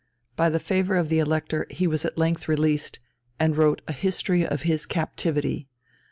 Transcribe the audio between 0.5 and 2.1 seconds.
favour of the Elector he was